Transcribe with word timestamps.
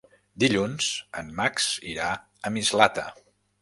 Dilluns 0.43 0.87
en 1.23 1.31
Max 1.43 1.71
irà 1.95 2.11
a 2.51 2.57
Mislata. 2.59 3.11